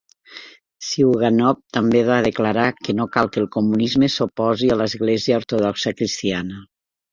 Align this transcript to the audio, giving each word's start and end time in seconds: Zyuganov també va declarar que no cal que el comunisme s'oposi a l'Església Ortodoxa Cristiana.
Zyuganov 0.85 1.59
també 1.77 2.01
va 2.07 2.17
declarar 2.29 2.65
que 2.87 2.97
no 3.01 3.07
cal 3.17 3.31
que 3.37 3.41
el 3.43 3.49
comunisme 3.57 4.11
s'oposi 4.17 4.73
a 4.73 4.81
l'Església 4.83 5.41
Ortodoxa 5.45 5.97
Cristiana. 6.03 6.67